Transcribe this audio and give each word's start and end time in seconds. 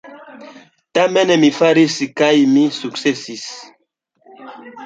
Tamen 0.97 1.33
mi 1.43 1.51
faris, 1.59 1.99
kaj 2.23 2.31
mi 2.57 2.65
sukcesis. 2.81 3.45